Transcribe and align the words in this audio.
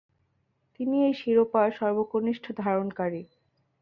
তিনি 0.75 0.95
এই 1.07 1.13
শিরোপার 1.13 1.67
সর্বকনিষ্ঠ 1.71 2.45
ধারণকারী। 2.57 3.21